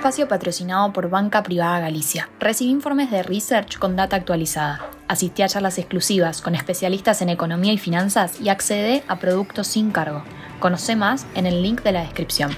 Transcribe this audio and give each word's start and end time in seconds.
espacio 0.00 0.28
patrocinado 0.28 0.94
por 0.94 1.10
Banca 1.10 1.42
Privada 1.42 1.78
Galicia. 1.78 2.30
Recibe 2.40 2.70
informes 2.70 3.10
de 3.10 3.22
research 3.22 3.76
con 3.76 3.96
data 3.96 4.16
actualizada. 4.16 4.88
Asistí 5.08 5.42
a 5.42 5.48
charlas 5.48 5.76
exclusivas 5.76 6.40
con 6.40 6.54
especialistas 6.54 7.20
en 7.20 7.28
economía 7.28 7.74
y 7.74 7.76
finanzas 7.76 8.40
y 8.40 8.48
accede 8.48 9.04
a 9.08 9.18
productos 9.18 9.66
sin 9.66 9.90
cargo. 9.90 10.22
Conoce 10.58 10.96
más 10.96 11.26
en 11.34 11.44
el 11.44 11.62
link 11.62 11.82
de 11.82 11.92
la 11.92 12.00
descripción. 12.00 12.50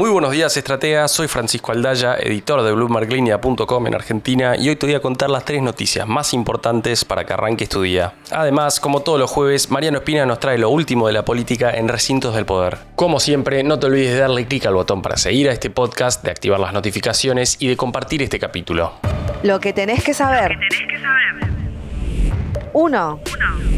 Muy 0.00 0.08
buenos 0.08 0.32
días, 0.32 0.56
estrategas. 0.56 1.12
Soy 1.12 1.28
Francisco 1.28 1.72
Aldaya, 1.72 2.16
editor 2.18 2.62
de 2.62 2.72
BloombergLinea.com 2.72 3.86
en 3.86 3.94
Argentina, 3.94 4.56
y 4.56 4.70
hoy 4.70 4.76
te 4.76 4.86
voy 4.86 4.94
a 4.94 5.00
contar 5.00 5.28
las 5.28 5.44
tres 5.44 5.60
noticias 5.60 6.08
más 6.08 6.32
importantes 6.32 7.04
para 7.04 7.26
que 7.26 7.34
arranques 7.34 7.68
tu 7.68 7.82
día. 7.82 8.14
Además, 8.30 8.80
como 8.80 9.00
todos 9.00 9.20
los 9.20 9.30
jueves, 9.30 9.70
Mariano 9.70 9.98
Espina 9.98 10.24
nos 10.24 10.40
trae 10.40 10.56
lo 10.56 10.70
último 10.70 11.06
de 11.06 11.12
la 11.12 11.26
política 11.26 11.72
en 11.72 11.86
recintos 11.86 12.34
del 12.34 12.46
poder. 12.46 12.78
Como 12.96 13.20
siempre, 13.20 13.62
no 13.62 13.78
te 13.78 13.88
olvides 13.88 14.14
de 14.14 14.20
darle 14.20 14.46
clic 14.46 14.64
al 14.64 14.72
botón 14.72 15.02
para 15.02 15.18
seguir 15.18 15.50
a 15.50 15.52
este 15.52 15.68
podcast, 15.68 16.24
de 16.24 16.30
activar 16.30 16.60
las 16.60 16.72
notificaciones 16.72 17.58
y 17.60 17.68
de 17.68 17.76
compartir 17.76 18.22
este 18.22 18.38
capítulo. 18.38 18.94
Lo 19.42 19.60
que 19.60 19.74
tenés 19.74 20.02
que 20.02 20.14
saber. 20.14 20.56
1. 22.72 23.20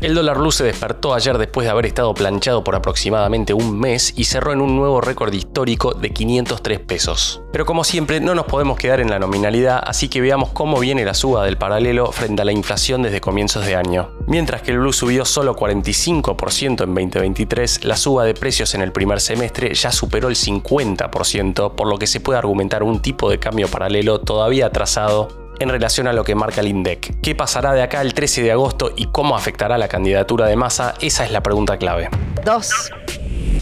El 0.02 0.14
dólar 0.14 0.38
blue 0.38 0.50
se 0.50 0.64
despertó 0.64 1.14
ayer 1.14 1.38
después 1.38 1.64
de 1.64 1.70
haber 1.70 1.86
estado 1.86 2.12
planchado 2.12 2.64
por 2.64 2.74
aproximadamente 2.74 3.54
un 3.54 3.78
mes 3.78 4.12
y 4.16 4.24
cerró 4.24 4.52
en 4.52 4.60
un 4.60 4.74
nuevo 4.74 5.00
récord 5.00 5.32
histórico 5.32 5.94
de 5.94 6.10
503 6.10 6.80
pesos. 6.80 7.40
Pero 7.52 7.64
como 7.64 7.84
siempre, 7.84 8.20
no 8.20 8.34
nos 8.34 8.46
podemos 8.46 8.78
quedar 8.78 9.00
en 9.00 9.10
la 9.10 9.20
nominalidad, 9.20 9.80
así 9.86 10.08
que 10.08 10.20
veamos 10.20 10.50
cómo 10.50 10.80
viene 10.80 11.04
la 11.04 11.14
suba 11.14 11.44
del 11.44 11.56
paralelo 11.56 12.10
frente 12.10 12.42
a 12.42 12.44
la 12.44 12.52
inflación 12.52 13.02
desde 13.02 13.20
comienzos 13.20 13.64
de 13.64 13.76
año. 13.76 14.10
Mientras 14.26 14.62
que 14.62 14.72
el 14.72 14.80
blue 14.80 14.92
subió 14.92 15.24
solo 15.24 15.54
45% 15.54 16.82
en 16.82 16.94
2023, 16.94 17.84
la 17.84 17.96
suba 17.96 18.24
de 18.24 18.34
precios 18.34 18.74
en 18.74 18.82
el 18.82 18.90
primer 18.90 19.20
semestre 19.20 19.72
ya 19.74 19.92
superó 19.92 20.28
el 20.28 20.36
50%, 20.36 21.74
por 21.76 21.86
lo 21.86 21.98
que 21.98 22.06
se 22.08 22.20
puede 22.20 22.38
argumentar 22.38 22.82
un 22.82 23.00
tipo 23.00 23.30
de 23.30 23.38
cambio 23.38 23.68
paralelo 23.68 24.20
todavía 24.20 24.66
atrasado 24.66 25.41
en 25.62 25.68
relación 25.68 26.06
a 26.08 26.12
lo 26.12 26.24
que 26.24 26.34
marca 26.34 26.60
el 26.60 26.68
INDEC. 26.68 27.20
¿Qué 27.22 27.34
pasará 27.34 27.72
de 27.72 27.82
acá 27.82 28.00
el 28.02 28.14
13 28.14 28.42
de 28.42 28.52
agosto 28.52 28.92
y 28.96 29.06
cómo 29.06 29.36
afectará 29.36 29.78
la 29.78 29.88
candidatura 29.88 30.46
de 30.46 30.56
masa? 30.56 30.94
Esa 31.00 31.24
es 31.24 31.30
la 31.30 31.42
pregunta 31.42 31.78
clave. 31.78 32.08
2. 32.44 32.92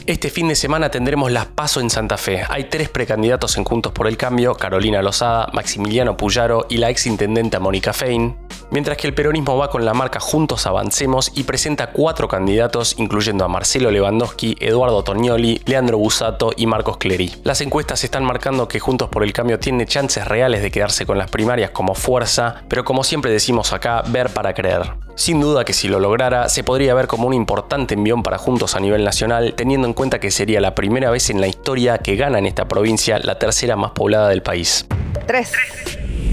Este 0.06 0.30
fin 0.30 0.48
de 0.48 0.54
semana 0.54 0.90
tendremos 0.90 1.30
las 1.30 1.46
PASO 1.46 1.80
en 1.80 1.90
Santa 1.90 2.16
Fe. 2.16 2.42
Hay 2.48 2.64
tres 2.64 2.88
precandidatos 2.88 3.56
en 3.56 3.64
Juntos 3.64 3.92
por 3.92 4.08
el 4.08 4.16
Cambio, 4.16 4.54
Carolina 4.54 5.02
Lozada, 5.02 5.48
Maximiliano 5.52 6.16
Puyaro 6.16 6.66
y 6.68 6.78
la 6.78 6.90
exintendenta 6.90 7.60
Mónica 7.60 7.92
Fein. 7.92 8.36
Mientras 8.72 8.96
que 8.96 9.08
el 9.08 9.14
peronismo 9.14 9.56
va 9.56 9.68
con 9.68 9.84
la 9.84 9.94
marca 9.94 10.20
Juntos 10.20 10.66
Avancemos 10.66 11.32
y 11.34 11.42
presenta 11.42 11.90
cuatro 11.90 12.28
candidatos, 12.28 12.94
incluyendo 12.98 13.44
a 13.44 13.48
Marcelo 13.48 13.90
Lewandowski, 13.90 14.56
Eduardo 14.60 15.02
Tognoli, 15.02 15.60
Leandro 15.66 15.98
Busato 15.98 16.52
y 16.56 16.66
Marcos 16.66 16.96
Clery. 16.98 17.32
Las 17.42 17.60
encuestas 17.60 18.04
están 18.04 18.24
marcando 18.24 18.68
que 18.68 18.80
Juntos 18.80 19.08
por 19.08 19.24
el 19.24 19.32
Cambio 19.32 19.58
tiene 19.58 19.86
chances 19.86 20.26
reales 20.26 20.62
de 20.62 20.70
quedarse 20.70 21.04
con 21.04 21.18
las 21.18 21.30
primarias 21.30 21.70
como 21.70 21.94
fuerza, 21.94 22.62
pero 22.68 22.84
como 22.84 23.04
siempre 23.04 23.32
decimos 23.32 23.72
acá, 23.72 24.02
ver 24.08 24.30
para 24.30 24.54
creer. 24.54 24.92
Sin 25.16 25.40
duda 25.40 25.64
que 25.64 25.74
si 25.74 25.88
lo 25.88 26.00
lograra, 26.00 26.48
se 26.48 26.64
podría 26.64 26.94
ver 26.94 27.06
como 27.06 27.26
un 27.26 27.34
importante 27.34 27.94
envión 27.94 28.22
para 28.22 28.38
Juntos 28.38 28.74
a 28.74 28.80
nivel 28.80 29.04
nacional, 29.04 29.52
teniendo 29.54 29.69
en 29.74 29.94
cuenta 29.94 30.20
que 30.20 30.30
sería 30.30 30.60
la 30.60 30.74
primera 30.74 31.10
vez 31.10 31.30
en 31.30 31.40
la 31.40 31.46
historia 31.46 31.98
que 31.98 32.16
gana 32.16 32.38
en 32.38 32.46
esta 32.46 32.66
provincia 32.66 33.18
la 33.18 33.38
tercera 33.38 33.76
más 33.76 33.92
poblada 33.92 34.28
del 34.28 34.42
país. 34.42 34.86
3. 35.26 35.52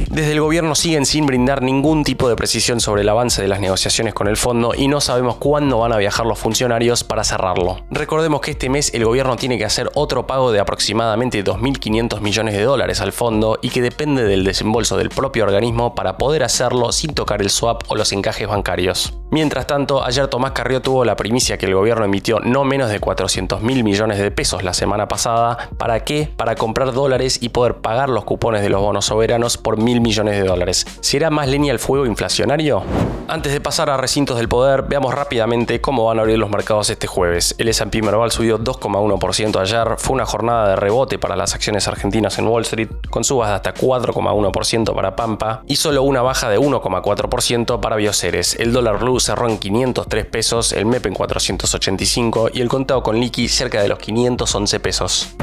Desde 0.09 0.31
el 0.31 0.39
gobierno 0.39 0.73
siguen 0.73 1.05
sin 1.05 1.25
brindar 1.25 1.61
ningún 1.61 2.03
tipo 2.03 2.29
de 2.29 2.35
precisión 2.35 2.79
sobre 2.79 3.01
el 3.01 3.09
avance 3.09 3.41
de 3.41 3.49
las 3.49 3.59
negociaciones 3.59 4.13
con 4.13 4.27
el 4.27 4.37
fondo 4.37 4.73
y 4.73 4.87
no 4.87 5.01
sabemos 5.01 5.35
cuándo 5.35 5.79
van 5.79 5.91
a 5.91 5.97
viajar 5.97 6.25
los 6.25 6.39
funcionarios 6.39 7.03
para 7.03 7.25
cerrarlo. 7.25 7.85
Recordemos 7.91 8.39
que 8.41 8.51
este 8.51 8.69
mes 8.69 8.93
el 8.93 9.03
gobierno 9.03 9.35
tiene 9.35 9.57
que 9.57 9.65
hacer 9.65 9.91
otro 9.95 10.25
pago 10.25 10.51
de 10.53 10.61
aproximadamente 10.61 11.43
2.500 11.43 12.21
millones 12.21 12.55
de 12.55 12.63
dólares 12.63 13.01
al 13.01 13.11
fondo 13.11 13.59
y 13.61 13.69
que 13.69 13.81
depende 13.81 14.23
del 14.23 14.45
desembolso 14.45 14.97
del 14.97 15.09
propio 15.09 15.43
organismo 15.43 15.93
para 15.93 16.17
poder 16.17 16.43
hacerlo 16.43 16.91
sin 16.93 17.13
tocar 17.13 17.41
el 17.41 17.49
swap 17.49 17.83
o 17.89 17.95
los 17.95 18.11
encajes 18.13 18.47
bancarios. 18.47 19.16
Mientras 19.29 19.67
tanto, 19.67 20.03
ayer 20.03 20.27
Tomás 20.27 20.51
Carrió 20.51 20.81
tuvo 20.81 21.03
la 21.03 21.17
primicia 21.17 21.57
que 21.57 21.65
el 21.65 21.75
gobierno 21.75 22.05
emitió 22.05 22.39
no 22.39 22.63
menos 22.63 22.89
de 22.89 22.99
400 22.99 23.61
mil 23.61 23.83
millones 23.83 24.19
de 24.19 24.31
pesos 24.31 24.63
la 24.63 24.73
semana 24.73 25.09
pasada. 25.09 25.69
¿Para 25.77 26.05
qué? 26.05 26.29
Para 26.35 26.55
comprar 26.55 26.93
dólares 26.93 27.39
y 27.41 27.49
poder 27.49 27.75
pagar 27.75 28.07
los 28.07 28.23
cupones 28.23 28.61
de 28.61 28.69
los 28.69 28.81
bonos 28.81 29.05
soberanos 29.05 29.57
por 29.57 29.77
mil 29.77 29.99
millones 29.99 30.37
de 30.37 30.47
dólares. 30.47 30.87
¿Será 31.01 31.29
más 31.29 31.49
leña 31.49 31.73
el 31.73 31.79
fuego 31.79 32.05
inflacionario? 32.05 32.83
Antes 33.29 33.51
de 33.51 33.59
pasar 33.59 33.89
a 33.89 33.97
recintos 33.97 34.37
del 34.37 34.47
poder, 34.47 34.83
veamos 34.83 35.13
rápidamente 35.13 35.81
cómo 35.81 36.05
van 36.05 36.17
a 36.17 36.21
abrir 36.21 36.39
los 36.39 36.49
mercados 36.49 36.89
este 36.89 37.07
jueves. 37.07 37.55
El 37.57 37.67
S&P 37.67 38.01
Merval 38.01 38.31
subió 38.31 38.57
2,1% 38.57 39.59
ayer, 39.59 39.95
fue 39.97 40.13
una 40.13 40.25
jornada 40.25 40.69
de 40.69 40.75
rebote 40.77 41.19
para 41.19 41.35
las 41.35 41.53
acciones 41.53 41.89
argentinas 41.89 42.39
en 42.39 42.47
Wall 42.47 42.61
Street, 42.61 42.87
con 43.09 43.25
subas 43.25 43.49
de 43.49 43.55
hasta 43.55 43.73
4,1% 43.73 44.95
para 44.95 45.17
Pampa 45.17 45.61
y 45.67 45.75
solo 45.75 46.03
una 46.03 46.21
baja 46.21 46.49
de 46.49 46.57
1,4% 46.57 47.81
para 47.81 47.97
Bioceres. 47.97 48.55
El 48.59 48.71
dólar 48.71 48.97
blue 48.97 49.19
cerró 49.19 49.49
en 49.49 49.57
503 49.57 50.25
pesos, 50.25 50.71
el 50.71 50.85
MEP 50.85 51.07
en 51.07 51.13
485 51.13 52.51
y 52.53 52.61
el 52.61 52.69
contado 52.69 53.03
con 53.03 53.19
liqui 53.19 53.49
cerca 53.49 53.81
de 53.81 53.89
los 53.89 53.99
511 53.99 54.79
pesos. 54.79 55.35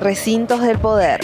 Recintos 0.00 0.60
del 0.60 0.78
poder. 0.78 1.20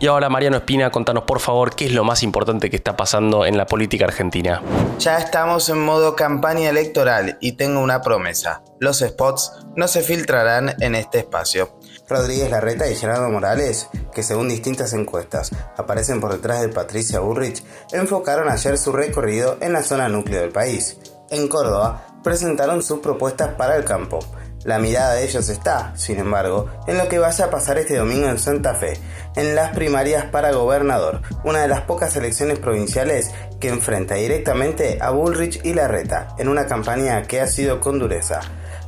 Y 0.00 0.06
ahora, 0.06 0.28
Mariano 0.28 0.58
Espina, 0.58 0.90
contanos 0.90 1.24
por 1.24 1.40
favor 1.40 1.74
qué 1.74 1.86
es 1.86 1.92
lo 1.92 2.04
más 2.04 2.22
importante 2.22 2.70
que 2.70 2.76
está 2.76 2.96
pasando 2.96 3.44
en 3.44 3.56
la 3.56 3.66
política 3.66 4.04
argentina. 4.04 4.62
Ya 5.00 5.18
estamos 5.18 5.68
en 5.70 5.84
modo 5.84 6.14
campaña 6.14 6.70
electoral 6.70 7.36
y 7.40 7.52
tengo 7.52 7.80
una 7.80 8.00
promesa. 8.00 8.62
Los 8.78 8.98
spots 9.00 9.52
no 9.74 9.88
se 9.88 10.02
filtrarán 10.02 10.76
en 10.80 10.94
este 10.94 11.18
espacio. 11.18 11.70
Rodríguez 12.08 12.48
Larreta 12.48 12.88
y 12.88 12.94
Gerardo 12.94 13.28
Morales, 13.28 13.88
que 14.14 14.22
según 14.22 14.48
distintas 14.48 14.92
encuestas 14.92 15.50
aparecen 15.76 16.20
por 16.20 16.32
detrás 16.32 16.60
de 16.60 16.68
Patricia 16.68 17.18
Burrich, 17.18 17.64
enfocaron 17.90 18.48
ayer 18.48 18.78
su 18.78 18.92
recorrido 18.92 19.58
en 19.60 19.72
la 19.72 19.82
zona 19.82 20.08
núcleo 20.08 20.40
del 20.40 20.50
país. 20.50 20.96
En 21.30 21.48
Córdoba 21.48 22.06
presentaron 22.22 22.84
sus 22.84 23.00
propuestas 23.00 23.54
para 23.54 23.74
el 23.74 23.84
campo. 23.84 24.20
La 24.64 24.80
mirada 24.80 25.14
de 25.14 25.24
ellos 25.24 25.48
está, 25.48 25.92
sin 25.96 26.18
embargo, 26.18 26.68
en 26.88 26.98
lo 26.98 27.08
que 27.08 27.20
vaya 27.20 27.44
a 27.44 27.50
pasar 27.50 27.78
este 27.78 27.96
domingo 27.96 28.28
en 28.28 28.40
Santa 28.40 28.74
Fe, 28.74 28.98
en 29.36 29.54
las 29.54 29.74
primarias 29.74 30.24
para 30.26 30.50
gobernador, 30.50 31.22
una 31.44 31.62
de 31.62 31.68
las 31.68 31.82
pocas 31.82 32.16
elecciones 32.16 32.58
provinciales 32.58 33.30
que 33.60 33.68
enfrenta 33.68 34.16
directamente 34.16 34.98
a 35.00 35.10
Bullrich 35.10 35.64
y 35.64 35.74
Larreta, 35.74 36.34
en 36.38 36.48
una 36.48 36.66
campaña 36.66 37.22
que 37.22 37.40
ha 37.40 37.46
sido 37.46 37.78
con 37.78 38.00
dureza. 38.00 38.40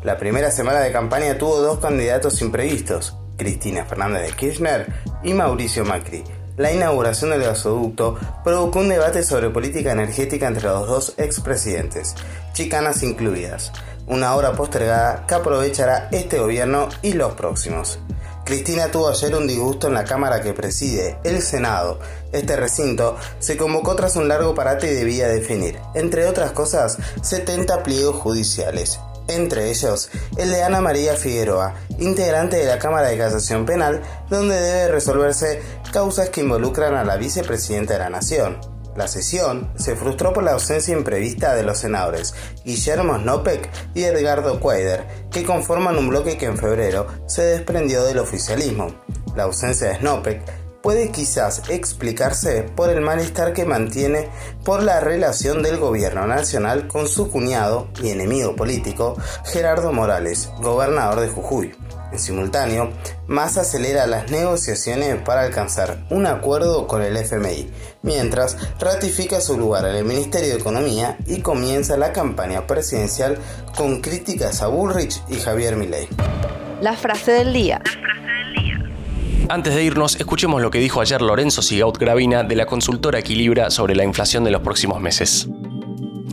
La 0.02 0.16
primera 0.16 0.50
semana 0.50 0.80
de 0.80 0.90
campaña 0.90 1.38
tuvo 1.38 1.60
dos 1.60 1.78
candidatos 1.78 2.42
imprevistos, 2.42 3.16
Cristina 3.36 3.84
Fernández 3.84 4.22
de 4.22 4.32
Kirchner 4.32 4.92
y 5.22 5.34
Mauricio 5.34 5.84
Macri. 5.84 6.24
La 6.56 6.72
inauguración 6.72 7.30
del 7.30 7.42
gasoducto 7.42 8.18
provocó 8.42 8.80
un 8.80 8.88
debate 8.88 9.22
sobre 9.22 9.50
política 9.50 9.92
energética 9.92 10.48
entre 10.48 10.64
los 10.64 10.86
dos 10.88 11.14
expresidentes, 11.16 12.16
chicanas 12.52 13.02
incluidas 13.04 13.72
una 14.10 14.34
hora 14.34 14.52
postergada 14.52 15.24
que 15.26 15.34
aprovechará 15.34 16.08
este 16.12 16.38
gobierno 16.38 16.88
y 17.00 17.14
los 17.14 17.32
próximos. 17.34 17.98
Cristina 18.44 18.90
tuvo 18.90 19.08
ayer 19.08 19.34
un 19.36 19.46
disgusto 19.46 19.86
en 19.86 19.94
la 19.94 20.04
Cámara 20.04 20.42
que 20.42 20.52
preside, 20.52 21.18
el 21.22 21.40
Senado. 21.40 22.00
Este 22.32 22.56
recinto 22.56 23.16
se 23.38 23.56
convocó 23.56 23.94
tras 23.94 24.16
un 24.16 24.26
largo 24.26 24.54
parate 24.54 24.90
y 24.90 24.94
debía 24.94 25.28
definir, 25.28 25.78
entre 25.94 26.26
otras 26.26 26.50
cosas, 26.50 26.98
70 27.22 27.84
pliegos 27.84 28.16
judiciales, 28.16 28.98
entre 29.28 29.70
ellos 29.70 30.10
el 30.36 30.50
de 30.50 30.64
Ana 30.64 30.80
María 30.80 31.14
Figueroa, 31.14 31.74
integrante 31.98 32.56
de 32.56 32.66
la 32.66 32.80
Cámara 32.80 33.08
de 33.08 33.18
Casación 33.18 33.64
Penal, 33.64 34.02
donde 34.28 34.60
debe 34.60 34.88
resolverse 34.88 35.62
causas 35.92 36.30
que 36.30 36.40
involucran 36.40 36.96
a 36.96 37.04
la 37.04 37.16
vicepresidenta 37.16 37.92
de 37.92 37.98
la 38.00 38.10
Nación. 38.10 38.79
La 38.96 39.06
sesión 39.06 39.70
se 39.76 39.96
frustró 39.96 40.32
por 40.32 40.42
la 40.42 40.52
ausencia 40.52 40.96
imprevista 40.96 41.54
de 41.54 41.62
los 41.62 41.78
senadores 41.78 42.34
Guillermo 42.64 43.18
Snopek 43.18 43.70
y 43.94 44.02
Edgardo 44.02 44.60
Cuader, 44.60 45.06
que 45.30 45.44
conforman 45.44 45.96
un 45.96 46.08
bloque 46.08 46.36
que 46.36 46.46
en 46.46 46.58
febrero 46.58 47.06
se 47.26 47.42
desprendió 47.42 48.04
del 48.04 48.18
oficialismo. 48.18 48.88
La 49.36 49.44
ausencia 49.44 49.88
de 49.88 49.96
Snopek 49.96 50.42
puede 50.82 51.10
quizás 51.10 51.62
explicarse 51.68 52.62
por 52.62 52.90
el 52.90 53.00
malestar 53.00 53.52
que 53.52 53.64
mantiene 53.64 54.28
por 54.64 54.82
la 54.82 55.00
relación 55.00 55.62
del 55.62 55.78
gobierno 55.78 56.26
nacional 56.26 56.88
con 56.88 57.06
su 57.06 57.30
cuñado 57.30 57.88
y 58.02 58.10
enemigo 58.10 58.56
político, 58.56 59.16
Gerardo 59.44 59.92
Morales, 59.92 60.50
gobernador 60.60 61.20
de 61.20 61.28
Jujuy. 61.28 61.74
En 62.12 62.18
simultáneo, 62.18 62.92
Massa 63.28 63.60
acelera 63.60 64.06
las 64.06 64.30
negociaciones 64.30 65.16
para 65.22 65.42
alcanzar 65.42 66.04
un 66.10 66.26
acuerdo 66.26 66.86
con 66.86 67.02
el 67.02 67.16
FMI, 67.16 67.70
mientras 68.02 68.56
ratifica 68.80 69.40
su 69.40 69.56
lugar 69.56 69.86
en 69.86 69.94
el 69.94 70.04
Ministerio 70.04 70.48
de 70.48 70.58
Economía 70.58 71.16
y 71.26 71.40
comienza 71.40 71.96
la 71.96 72.12
campaña 72.12 72.66
presidencial 72.66 73.38
con 73.76 74.00
críticas 74.00 74.60
a 74.62 74.66
Bullrich 74.66 75.22
y 75.28 75.36
Javier 75.36 75.76
Milei. 75.76 76.08
La 76.80 76.94
frase 76.94 77.32
del 77.32 77.52
día. 77.52 77.80
Antes 79.48 79.74
de 79.74 79.82
irnos, 79.82 80.16
escuchemos 80.16 80.62
lo 80.62 80.70
que 80.70 80.78
dijo 80.78 81.00
ayer 81.00 81.20
Lorenzo 81.20 81.60
Sigaut 81.60 81.98
Gravina 81.98 82.44
de 82.44 82.54
la 82.56 82.66
consultora 82.66 83.18
Equilibra 83.18 83.70
sobre 83.70 83.94
la 83.96 84.04
inflación 84.04 84.44
de 84.44 84.50
los 84.50 84.62
próximos 84.62 85.00
meses. 85.00 85.48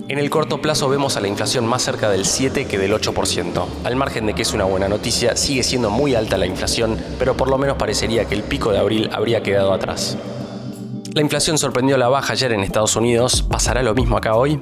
En 0.09 0.19
el 0.19 0.29
corto 0.29 0.61
plazo 0.61 0.87
vemos 0.87 1.17
a 1.17 1.19
la 1.19 1.27
inflación 1.27 1.67
más 1.67 1.81
cerca 1.81 2.09
del 2.09 2.25
7 2.25 2.65
que 2.65 2.77
del 2.77 2.93
8%. 2.93 3.65
Al 3.83 3.95
margen 3.97 4.25
de 4.25 4.33
que 4.33 4.43
es 4.43 4.53
una 4.53 4.63
buena 4.63 4.87
noticia, 4.87 5.35
sigue 5.35 5.63
siendo 5.63 5.89
muy 5.89 6.15
alta 6.15 6.37
la 6.37 6.45
inflación, 6.45 6.97
pero 7.19 7.35
por 7.35 7.49
lo 7.49 7.57
menos 7.57 7.75
parecería 7.75 8.23
que 8.23 8.33
el 8.33 8.43
pico 8.43 8.71
de 8.71 8.79
abril 8.79 9.09
habría 9.11 9.43
quedado 9.43 9.73
atrás. 9.73 10.17
La 11.13 11.19
inflación 11.19 11.57
sorprendió 11.57 11.95
a 11.95 11.99
la 11.99 12.07
baja 12.07 12.31
ayer 12.31 12.53
en 12.53 12.61
Estados 12.61 12.95
Unidos. 12.95 13.41
¿Pasará 13.41 13.83
lo 13.83 13.93
mismo 13.95 14.15
acá 14.15 14.35
hoy? 14.35 14.61